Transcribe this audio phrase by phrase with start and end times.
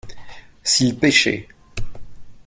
[0.63, 1.47] S’ils pêchaient.